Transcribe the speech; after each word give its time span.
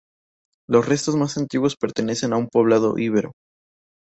Los 0.67 0.87
restos 0.89 1.15
más 1.15 1.37
antiguos 1.37 1.75
pertenecen 1.75 2.33
a 2.33 2.37
un 2.37 2.47
poblado 2.47 2.97
íbero. 2.97 3.33